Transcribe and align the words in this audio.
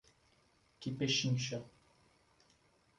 Que 0.79 0.89
pechincha! 0.99 1.59